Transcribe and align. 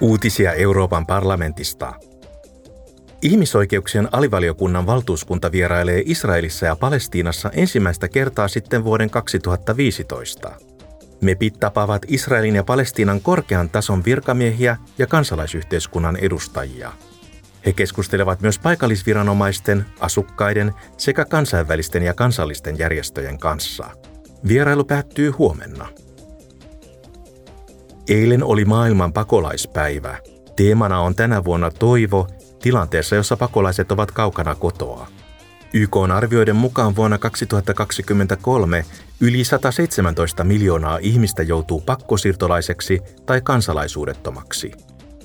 Uutisia 0.00 0.52
Euroopan 0.52 1.06
parlamentista. 1.06 1.94
Ihmisoikeuksien 3.22 4.08
alivaliokunnan 4.12 4.86
valtuuskunta 4.86 5.52
vierailee 5.52 6.02
Israelissa 6.06 6.66
ja 6.66 6.76
Palestiinassa 6.76 7.50
ensimmäistä 7.50 8.08
kertaa 8.08 8.48
sitten 8.48 8.84
vuoden 8.84 9.10
2015. 9.10 10.52
MEPit 11.20 11.60
tapaavat 11.60 12.02
Israelin 12.08 12.54
ja 12.54 12.64
Palestiinan 12.64 13.20
korkean 13.20 13.70
tason 13.70 14.04
virkamiehiä 14.04 14.76
ja 14.98 15.06
kansalaisyhteiskunnan 15.06 16.16
edustajia. 16.16 16.92
He 17.66 17.72
keskustelevat 17.72 18.40
myös 18.40 18.58
paikallisviranomaisten, 18.58 19.84
asukkaiden 20.00 20.72
sekä 20.96 21.24
kansainvälisten 21.24 22.02
ja 22.02 22.14
kansallisten 22.14 22.78
järjestöjen 22.78 23.38
kanssa. 23.38 23.90
Vierailu 24.48 24.84
päättyy 24.84 25.30
huomenna. 25.30 25.88
Eilen 28.08 28.44
oli 28.44 28.64
maailman 28.64 29.12
pakolaispäivä. 29.12 30.18
Teemana 30.56 31.00
on 31.00 31.14
tänä 31.14 31.44
vuonna 31.44 31.70
toivo 31.70 32.28
tilanteessa, 32.62 33.16
jossa 33.16 33.36
pakolaiset 33.36 33.92
ovat 33.92 34.10
kaukana 34.10 34.54
kotoa. 34.54 35.06
YK 35.74 35.96
on 35.96 36.10
arvioiden 36.10 36.56
mukaan 36.56 36.96
vuonna 36.96 37.18
2023 37.18 38.84
yli 39.20 39.44
117 39.44 40.44
miljoonaa 40.44 40.98
ihmistä 41.00 41.42
joutuu 41.42 41.80
pakkosiirtolaiseksi 41.80 43.00
tai 43.26 43.40
kansalaisuudettomaksi. 43.40 44.72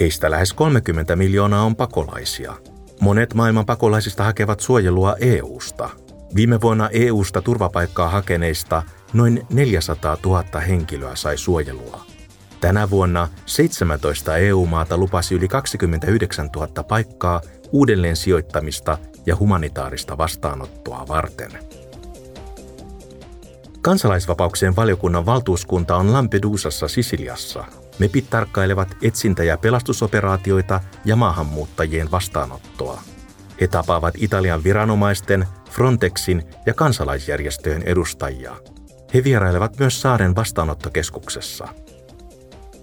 Heistä 0.00 0.30
lähes 0.30 0.52
30 0.52 1.16
miljoonaa 1.16 1.62
on 1.62 1.76
pakolaisia. 1.76 2.54
Monet 3.00 3.34
maailman 3.34 3.66
pakolaisista 3.66 4.24
hakevat 4.24 4.60
suojelua 4.60 5.16
EUsta. 5.20 5.90
Viime 6.34 6.60
vuonna 6.60 6.88
EUsta 6.88 7.42
turvapaikkaa 7.42 8.08
hakeneista 8.08 8.82
noin 9.12 9.46
400 9.52 10.16
000 10.24 10.60
henkilöä 10.60 11.16
sai 11.16 11.38
suojelua. 11.38 12.14
Tänä 12.64 12.90
vuonna 12.90 13.28
17 13.46 14.36
EU-maata 14.36 14.96
lupasi 14.96 15.34
yli 15.34 15.48
29 15.48 16.50
000 16.56 16.84
paikkaa 16.84 17.40
uudelleen 17.72 18.16
sijoittamista 18.16 18.98
ja 19.26 19.36
humanitaarista 19.36 20.18
vastaanottoa 20.18 21.04
varten. 21.08 21.50
Kansalaisvapauksien 23.80 24.76
valiokunnan 24.76 25.26
valtuuskunta 25.26 25.96
on 25.96 26.12
Lampedusassa 26.12 26.88
Sisiliassa. 26.88 27.64
MEPit 27.98 28.30
tarkkailevat 28.30 28.88
etsintä- 29.02 29.44
ja 29.44 29.58
pelastusoperaatioita 29.58 30.80
ja 31.04 31.16
maahanmuuttajien 31.16 32.10
vastaanottoa. 32.10 33.02
He 33.60 33.66
tapaavat 33.66 34.14
Italian 34.18 34.64
viranomaisten, 34.64 35.46
Frontexin 35.70 36.42
ja 36.66 36.74
kansalaisjärjestöjen 36.74 37.82
edustajia. 37.82 38.56
He 39.14 39.24
vierailevat 39.24 39.78
myös 39.78 40.00
saaren 40.00 40.36
vastaanottokeskuksessa– 40.36 41.68